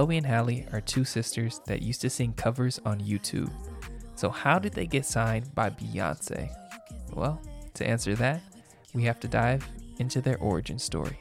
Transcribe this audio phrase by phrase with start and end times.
[0.00, 3.50] Chloe and Halle are two sisters that used to sing covers on YouTube.
[4.14, 6.48] So, how did they get signed by Beyonce?
[7.12, 7.38] Well,
[7.74, 8.40] to answer that,
[8.94, 9.68] we have to dive
[9.98, 11.18] into their origin story.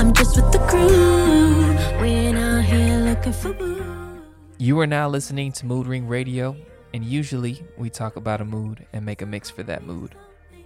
[0.00, 2.02] I'm just with the crew.
[2.02, 4.09] We ain't out here looking for boo.
[4.60, 6.54] You are now listening to Mood Ring Radio,
[6.92, 10.14] and usually we talk about a mood and make a mix for that mood.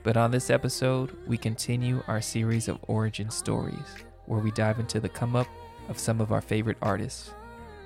[0.02, 3.94] But on this episode, we continue our series of origin stories,
[4.26, 5.46] where we dive into the come up
[5.88, 7.34] of some of our favorite artists.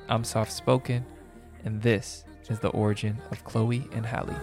[0.08, 1.04] I'm soft spoken,
[1.66, 4.34] and this is the origin of Chloe and Halle.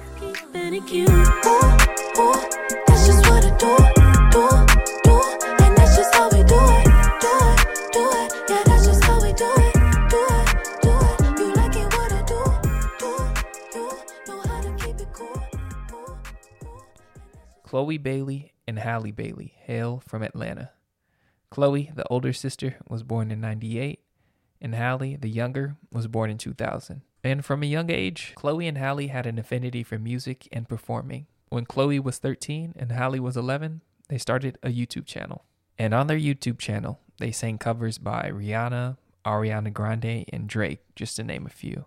[17.86, 20.72] Chloe Bailey and Halle Bailey hail from Atlanta.
[21.52, 24.00] Chloe, the older sister, was born in 98,
[24.60, 27.04] and Halle, the younger, was born in 2000.
[27.24, 31.28] And from a young age, Chloe and Halle had an affinity for music and performing.
[31.50, 35.46] When Chloe was 13 and Halle was 11, they started a YouTube channel.
[35.78, 41.18] And on their YouTube channel, they sang covers by Rihanna, Ariana Grande, and Drake, just
[41.18, 41.86] to name a few.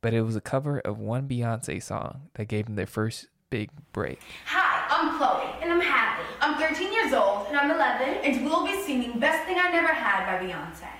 [0.00, 3.70] But it was a cover of one Beyonce song that gave them their first big
[3.92, 4.20] break.
[4.46, 4.63] Hi.
[5.04, 5.44] I'm Chloe.
[5.60, 6.24] And I'm Halle.
[6.40, 7.46] I'm 13 years old.
[7.48, 8.24] And I'm 11.
[8.24, 10.93] And we'll be singing Best Thing I Never Had by Beyonce.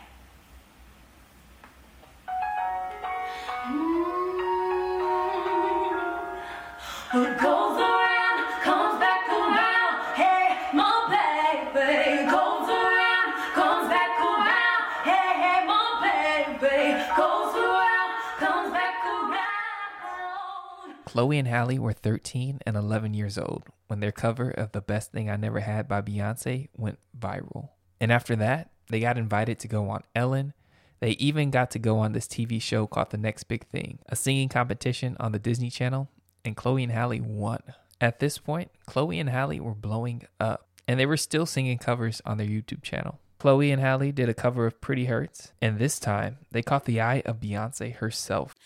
[21.14, 25.12] Chloe and Halle were 13 and 11 years old when their cover of The Best
[25.12, 27.68] Thing I Never Had by Beyonce went viral.
[28.00, 30.54] And after that, they got invited to go on Ellen.
[30.98, 34.16] They even got to go on this TV show called The Next Big Thing, a
[34.16, 36.10] singing competition on the Disney Channel,
[36.44, 37.62] and Chloe and Halle won.
[38.00, 42.22] At this point, Chloe and Halle were blowing up, and they were still singing covers
[42.26, 43.20] on their YouTube channel.
[43.38, 47.00] Chloe and Halle did a cover of Pretty Hurts, and this time they caught the
[47.00, 48.56] eye of Beyonce herself.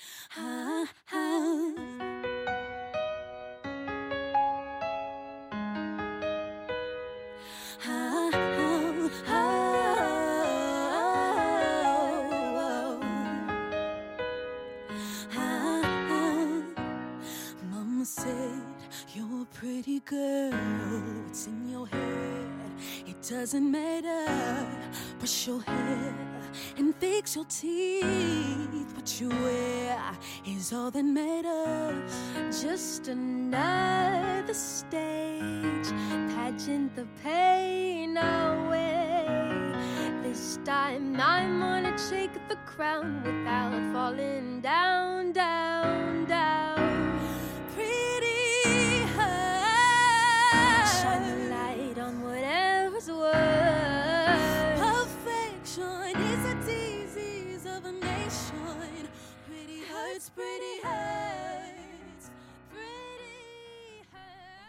[23.29, 24.67] Doesn't matter.
[25.19, 26.15] Brush your hair
[26.79, 28.97] and fix your teeth.
[28.97, 30.01] What you wear
[30.47, 32.63] is all that matters.
[32.63, 35.91] Just another stage,
[36.35, 39.27] pageant the pain away.
[40.23, 46.18] This time I'm gonna take the crown without falling down, down.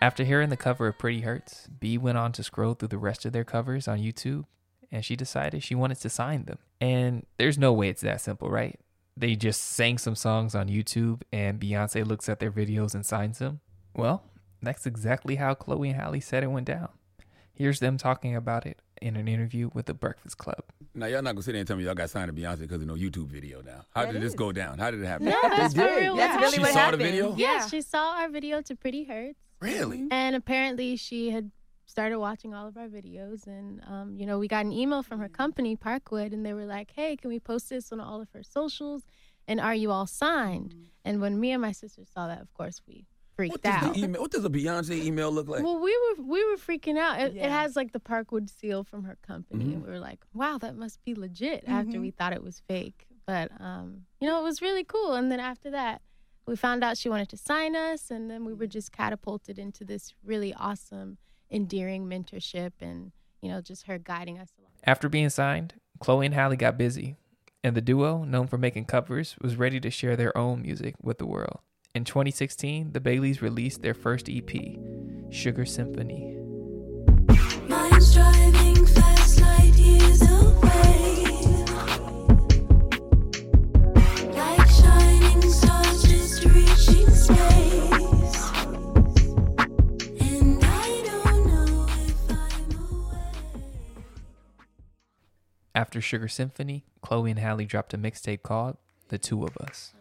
[0.02, 3.26] After hearing the cover of Pretty Hurts, B went on to scroll through the rest
[3.26, 4.46] of their covers on YouTube
[4.92, 6.58] and she decided she wanted to sign them.
[6.80, 8.80] And there's no way it's that simple, right?
[9.18, 13.40] They just sang some songs on YouTube and Beyonce looks at their videos and signs
[13.40, 13.60] them.
[13.94, 14.24] Well,
[14.62, 16.90] that's exactly how Chloe and Halle said it went down.
[17.54, 20.64] Here's them talking about it in an interview with the Breakfast Club.
[20.96, 22.82] Now y'all not gonna sit there and tell me y'all got signed to Beyonce because
[22.82, 23.62] of no YouTube video.
[23.62, 24.32] Now, how that did is.
[24.32, 24.80] this go down?
[24.80, 25.26] How did it happen?
[25.28, 26.16] No, that's for real.
[26.16, 27.02] That's really she what saw happened.
[27.02, 27.36] the video.
[27.36, 29.40] Yeah, she saw our video to Pretty Hurts.
[29.62, 30.08] Really?
[30.12, 31.52] And apparently she had
[31.86, 35.20] started watching all of our videos and um, you know we got an email from
[35.20, 38.30] her company parkwood and they were like hey can we post this on all of
[38.32, 39.04] her socials?
[39.48, 40.76] And are you all signed?
[41.04, 43.06] And when me and my sister saw that of course we
[43.36, 43.94] freaked What does, out.
[43.96, 45.64] the email, what does a Beyonce email look like?
[45.64, 47.20] well we were we were freaking out.
[47.20, 49.74] It, it has like the parkwood seal from her company Mm-hmm.
[49.74, 53.08] and we were like wow that must be legit after we thought it was fake.
[53.26, 55.16] But um, you know it was really cool.
[55.16, 56.02] And then after that
[56.50, 58.72] we found out she wanted to sign us and then we were mm.
[58.72, 61.18] just catapulted into this really awesome
[61.52, 63.12] endearing mentorship and
[63.42, 67.16] you know just her guiding us along After being signed, Chloe and Halle got busy,
[67.64, 71.18] and the duo, known for making covers, was ready to share their own music with
[71.18, 71.60] the world.
[71.94, 74.50] In 2016, the Baileys released their first EP,
[75.30, 76.40] Sugar Symphony.
[95.80, 98.76] After Sugar Symphony, Chloe and Halle dropped a mixtape called
[99.08, 99.94] The Two of Us.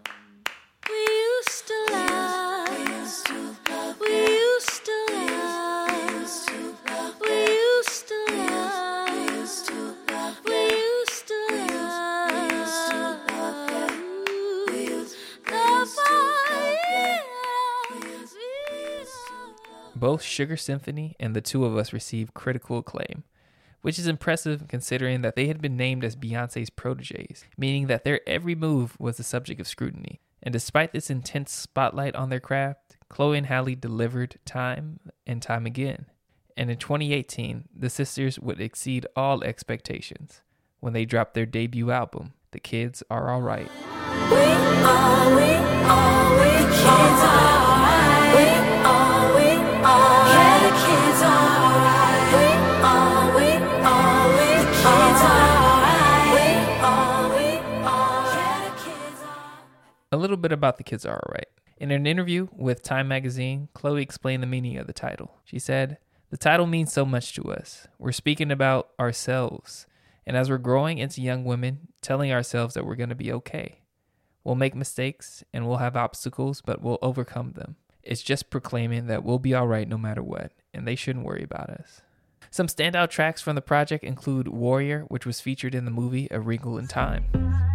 [19.95, 23.23] Both Sugar Symphony and The Two of Us received critical acclaim,
[23.83, 28.21] which is impressive considering that they had been named as Beyonce's proteges, meaning that their
[28.27, 30.21] every move was the subject of scrutiny.
[30.43, 35.67] And despite this intense spotlight on their craft, Chloe and Halle delivered time and time
[35.67, 36.07] again.
[36.57, 40.43] And in 2018, the sisters would exceed all expectations
[40.81, 43.71] when they dropped their debut album, The Kids Are Alright.
[44.31, 48.68] We are, we are, we kids alright.
[60.29, 61.49] Little bit about The Kids Are Alright.
[61.79, 65.39] In an interview with Time magazine, Chloe explained the meaning of the title.
[65.43, 65.97] She said,
[66.29, 67.89] The title means so much to us.
[67.99, 69.87] We're speaking about ourselves.
[70.27, 73.81] And as we're growing into young women, telling ourselves that we're going to be okay.
[74.45, 77.77] We'll make mistakes and we'll have obstacles, but we'll overcome them.
[78.03, 81.43] It's just proclaiming that we'll be all right no matter what, and they shouldn't worry
[81.43, 82.03] about us.
[82.51, 86.39] Some standout tracks from the project include Warrior, which was featured in the movie A
[86.39, 87.68] Wrinkle in Time.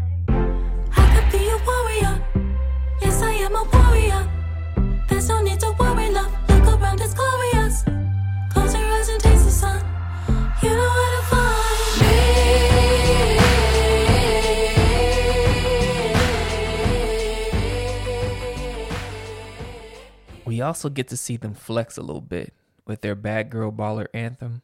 [20.74, 22.52] Also get to see them flex a little bit
[22.88, 24.64] with their Bad Girl Baller anthem,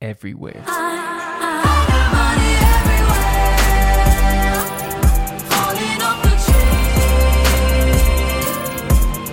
[0.00, 0.64] Everywhere.
[0.64, 0.72] Money
[2.72, 3.44] everywhere,
[5.50, 6.80] falling off the tree.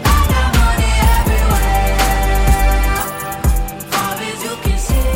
[0.03, 0.91] I got money
[1.21, 1.95] everywhere,
[3.89, 5.15] far as you can see.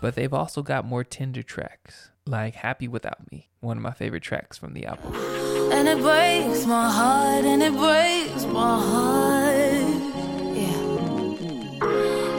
[0.00, 4.22] But they've also got more tender tracks, like Happy Without Me, one of my favorite
[4.22, 5.12] tracks from the album.
[5.72, 9.56] And it breaks my heart, and it breaks my heart.
[10.56, 11.86] Yeah.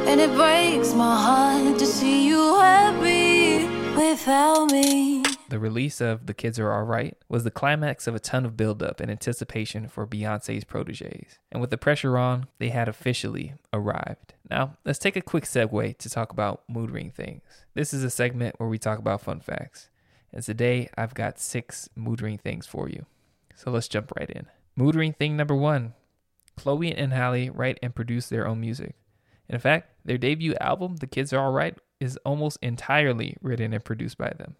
[0.09, 3.65] And it breaks my heart to see you happy
[3.95, 5.24] without me.
[5.50, 9.00] The release of The Kids Are Alright was the climax of a ton of buildup
[9.00, 11.39] and anticipation for Beyonce's proteges.
[11.51, 14.33] And with the pressure on, they had officially arrived.
[14.50, 17.44] Now, let's take a quick segue to talk about mood ring things.
[17.75, 19.89] This is a segment where we talk about fun facts.
[20.33, 23.06] And today, I've got six mood ring things for you.
[23.57, 24.45] So let's jump right in.
[24.75, 25.95] Mood ring thing number one
[26.56, 28.95] Chloe and Halle write and produce their own music.
[29.50, 34.18] In fact, their debut album, The Kids Are Alright, is almost entirely written and produced
[34.18, 34.56] by them.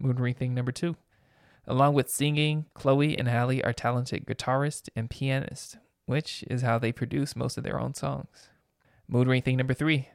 [0.00, 0.96] Mood ring thing number two.
[1.66, 5.76] Along with singing, Chloe and Halle are talented guitarists and pianists,
[6.06, 8.48] which is how they produce most of their own songs.
[9.08, 10.08] Mood ring thing number three.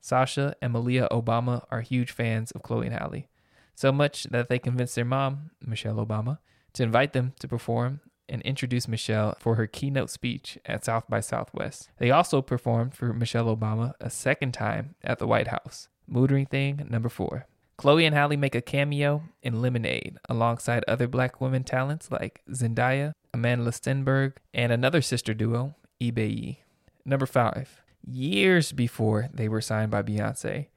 [0.00, 3.28] Sasha and Malia Obama are huge fans of Chloe and Halle,
[3.74, 6.38] so much that they convinced their mom, Michelle Obama,
[6.74, 11.20] to invite them to perform and introduce Michelle for her keynote speech at South by
[11.20, 11.90] Southwest.
[11.98, 15.88] They also performed for Michelle Obama a second time at the White House.
[16.06, 17.46] Mood thing number four.
[17.76, 23.12] Chloe and Halle make a cameo in Lemonade alongside other black women talents like Zendaya,
[23.32, 26.58] Amanda Stenberg, and another sister duo, Ibeyi.
[27.04, 27.82] Number five.
[28.06, 30.68] Years before they were signed by Beyonce,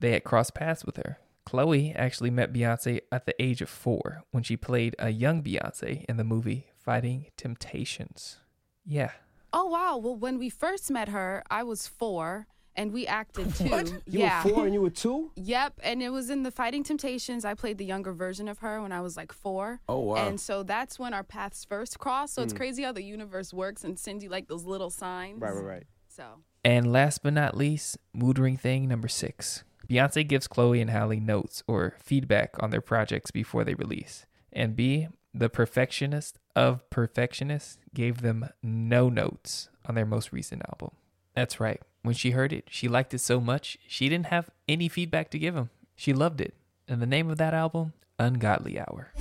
[0.00, 1.18] they had crossed paths with her.
[1.48, 6.04] Chloe actually met Beyonce at the age of four when she played a young Beyonce
[6.06, 8.36] in the movie Fighting Temptations.
[8.84, 9.12] Yeah.
[9.54, 9.96] Oh wow!
[9.96, 13.70] Well, when we first met her, I was four, and we acted too.
[13.70, 13.88] What?
[14.06, 14.44] You yeah.
[14.44, 15.30] were four and you were two?
[15.36, 17.46] Yep, and it was in the Fighting Temptations.
[17.46, 19.80] I played the younger version of her when I was like four.
[19.88, 20.26] Oh, wow.
[20.26, 22.34] And so that's when our paths first crossed.
[22.34, 22.58] So it's mm.
[22.58, 25.40] crazy how the universe works and sends you like those little signs.
[25.40, 25.86] Right, right, right.
[26.08, 26.24] So
[26.62, 29.64] And last but not least, mood ring thing number six.
[29.90, 34.26] Beyonce gives Chloe and Halle notes or feedback on their projects before they release.
[34.52, 40.90] And B, the perfectionist of perfectionists gave them no notes on their most recent album.
[41.34, 41.80] That's right.
[42.02, 45.38] When she heard it, she liked it so much, she didn't have any feedback to
[45.38, 45.70] give him.
[45.96, 46.54] She loved it.
[46.86, 49.12] And the name of that album, Ungodly Hour.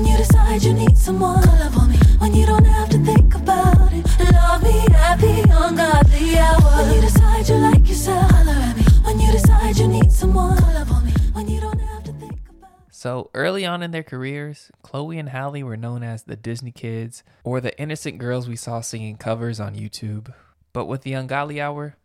[0.00, 0.96] When you decide you like yourself, holler at me.
[0.96, 1.96] When you decide you need someone, love on me.
[2.18, 6.82] When you don't have to think about it, love me at the ungodly hour.
[6.82, 8.82] When you decide you like yourself, holler at me.
[9.04, 11.12] When you decide you need someone, love on me.
[11.34, 12.94] When you don't have to think about it.
[12.94, 17.22] So early on in their careers, Chloe and Halle were known as the Disney Kids
[17.44, 20.32] or the innocent girls we saw singing covers on YouTube.
[20.72, 21.96] But with the Ungodly Hour,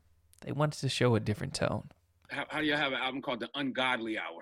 [0.42, 1.92] they wanted to show a different tone.
[2.28, 4.42] How, how do you have an album called The Ungodly Hour?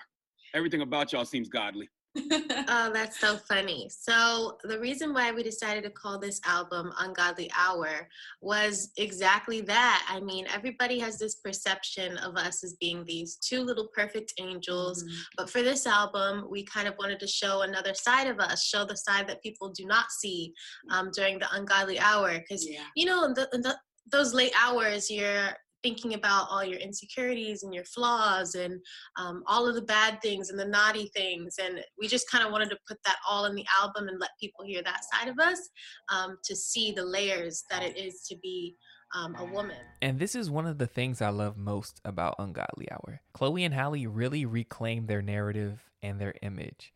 [0.56, 1.90] Everything about y'all seems godly.
[2.76, 3.90] Oh, that's so funny.
[3.90, 8.08] So, the reason why we decided to call this album Ungodly Hour
[8.42, 10.06] was exactly that.
[10.10, 15.04] I mean, everybody has this perception of us as being these two little perfect angels.
[15.38, 18.86] But for this album, we kind of wanted to show another side of us, show
[18.86, 20.54] the side that people do not see
[20.92, 22.40] um, during the Ungodly Hour.
[22.40, 22.84] Because, Yeah.
[22.96, 23.78] you know, the, in the,
[24.12, 25.50] those late hours, you're
[25.84, 28.80] thinking about all your insecurities and your flaws and
[29.18, 31.56] um, all of the bad things and the naughty things.
[31.62, 34.32] And we just kind of wanted to put that all in the album and let
[34.40, 35.70] people hear that side of us
[36.10, 38.76] um, to see the layers that it is to be
[39.16, 39.78] um, a woman.
[40.02, 43.22] And this is one of the things I love most about Ungodly Hour.
[43.34, 46.94] Chloe and Halle really reclaimed their narrative and their image.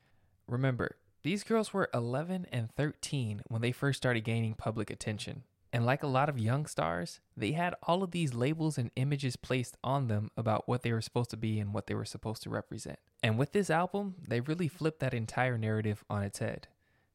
[0.48, 5.44] Remember, these girls were 11 and 13 when they first started gaining public attention.
[5.74, 9.36] And like a lot of young stars, they had all of these labels and images
[9.36, 12.44] placed on them about what they were supposed to be and what they were supposed
[12.44, 13.00] to represent.
[13.22, 16.68] And with this album, they really flipped that entire narrative on its head.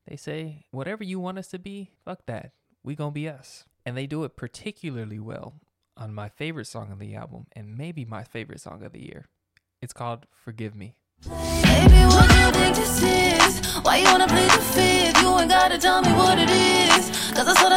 [0.06, 2.52] They say, whatever you want us to be, fuck that.
[2.82, 3.64] We gonna be us.
[3.86, 5.54] And they do it particularly well
[5.96, 9.26] on my favorite song on the album and maybe my favorite song of the year.
[9.80, 10.94] It's called Forgive Me.
[11.22, 13.76] Baby, what you think this is?
[13.82, 15.22] Why you wanna play the fifth?
[15.22, 17.32] You ain't gotta tell me what it is.
[17.32, 17.48] Cause.
[17.48, 17.71] I think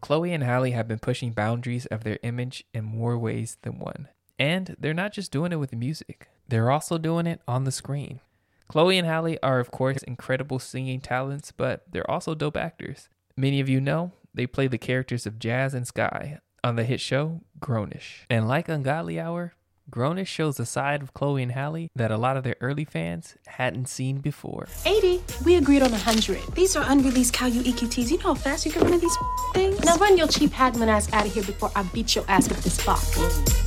[0.00, 4.08] Chloe and Halle have been pushing boundaries of their image in more ways than one.
[4.38, 8.20] And they're not just doing it with music, they're also doing it on the screen.
[8.68, 13.08] Chloe and Halle are, of course, incredible singing talents, but they're also dope actors.
[13.36, 17.00] Many of you know they play the characters of Jazz and Sky on the hit
[17.00, 18.24] show Grownish.
[18.30, 19.54] And like Ungodly Hour,
[19.90, 23.36] Grownish shows a side of Chloe and Halle that a lot of their early fans
[23.46, 24.66] hadn't seen before.
[24.86, 25.22] 80.
[25.44, 26.54] We agreed on 100.
[26.54, 28.10] These are unreleased Cal EQTs.
[28.10, 29.16] You know how fast you can run these
[29.52, 29.84] things?
[29.84, 32.62] Now run your cheap Hagman ass out of here before I beat your ass with
[32.64, 33.63] this box.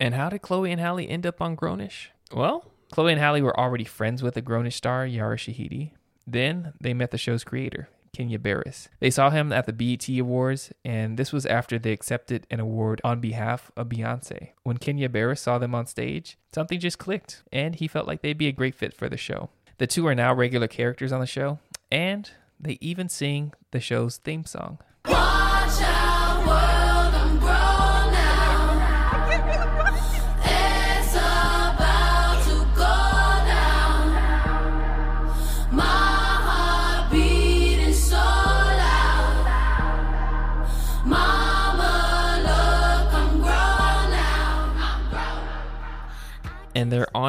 [0.00, 2.08] And how did Chloe and Halle end up on Grownish?
[2.32, 5.92] Well, Chloe and Halle were already friends with the Grownish star Yara Shahidi.
[6.26, 8.88] Then they met the show's creator, Kenya Barris.
[9.00, 13.00] They saw him at the BET Awards, and this was after they accepted an award
[13.02, 14.50] on behalf of Beyonce.
[14.62, 18.38] When Kenya Barris saw them on stage, something just clicked, and he felt like they'd
[18.38, 19.50] be a great fit for the show.
[19.78, 21.58] The two are now regular characters on the show,
[21.90, 24.78] and they even sing the show's theme song.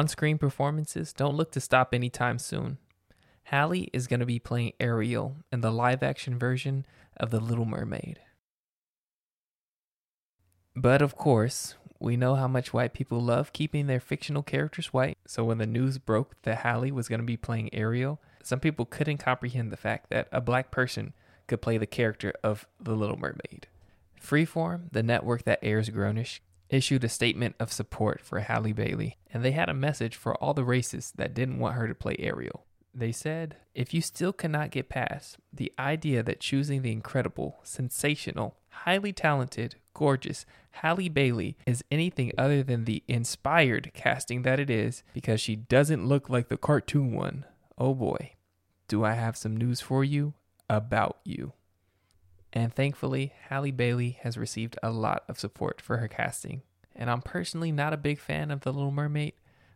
[0.00, 2.78] On screen performances don't look to stop anytime soon.
[3.44, 6.86] Halle is going to be playing Ariel in the live action version
[7.18, 8.18] of The Little Mermaid.
[10.74, 15.18] But of course, we know how much white people love keeping their fictional characters white,
[15.26, 18.86] so when the news broke that Halle was going to be playing Ariel, some people
[18.86, 21.12] couldn't comprehend the fact that a black person
[21.46, 23.66] could play the character of The Little Mermaid.
[24.18, 29.44] Freeform, the network that airs Grownish, issued a statement of support for Halle Bailey, and
[29.44, 32.64] they had a message for all the racists that didn't want her to play Ariel.
[32.94, 38.56] They said, if you still cannot get past the idea that choosing the incredible, sensational,
[38.68, 45.02] highly talented, gorgeous Halle Bailey is anything other than the inspired casting that it is
[45.12, 47.44] because she doesn't look like the cartoon one,
[47.78, 48.32] oh boy,
[48.88, 50.34] do I have some news for you
[50.68, 51.52] about you.
[52.52, 56.62] And thankfully, Halle Bailey has received a lot of support for her casting.
[56.94, 59.34] And I'm personally not a big fan of The Little Mermaid,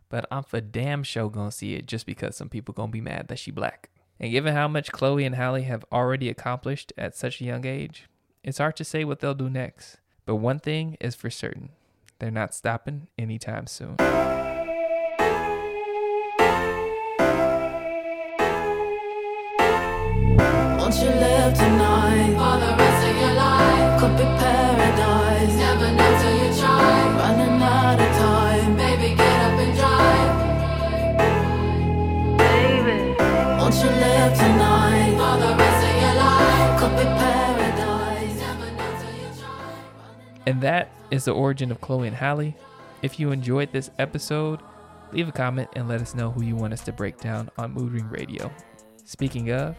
[0.09, 3.29] but I'm for damn sure gonna see it just because some people gonna be mad
[3.29, 3.89] that she black.
[4.19, 8.07] And given how much Chloe and Halle have already accomplished at such a young age,
[8.43, 9.97] it's hard to say what they'll do next.
[10.25, 11.69] But one thing is for certain
[12.19, 13.97] they're not stopping anytime soon.
[20.85, 23.99] Won't you live tonight for the rest of your life?
[23.99, 25.55] Could be paradise.
[25.55, 27.09] Never know till you try.
[27.17, 30.29] Running out of time, baby, get up and drive.
[32.37, 33.15] Baby,
[33.57, 36.79] won't you live tonight for the rest of your life?
[36.79, 38.35] Could be paradise.
[38.37, 39.73] Never know till you try.
[40.45, 42.55] And that is the origin of Chloe and Halle.
[43.01, 44.59] If you enjoyed this episode,
[45.11, 47.73] leave a comment and let us know who you want us to break down on
[47.73, 48.51] Mood Ring Radio.
[49.03, 49.75] Speaking of,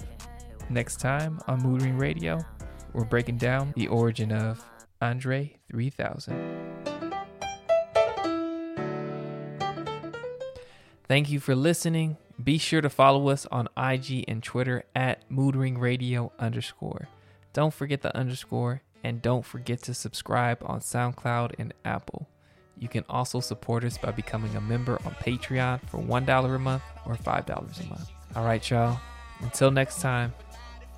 [0.68, 2.44] Next time on Mood Ring Radio,
[2.92, 4.64] we're breaking down the origin of
[5.00, 6.76] Andre 3000.
[11.08, 12.16] Thank you for listening.
[12.42, 17.08] Be sure to follow us on IG and Twitter at Mood Ring Radio underscore.
[17.52, 22.28] Don't forget the underscore and don't forget to subscribe on SoundCloud and Apple.
[22.76, 26.82] You can also support us by becoming a member on Patreon for $1 a month
[27.06, 28.10] or $5 a month.
[28.34, 28.98] All right, y'all.
[29.40, 30.34] Until next time,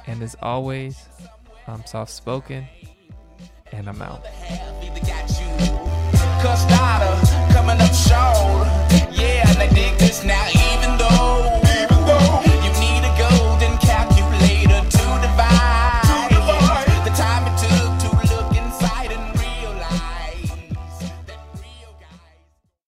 [0.08, 1.06] and as always,
[1.66, 2.66] I'm soft spoken
[3.72, 4.24] and I'm out.
[7.02, 8.66] Or coming up short.
[9.12, 10.48] Yeah, and I dig this now.
[10.48, 10.98] Even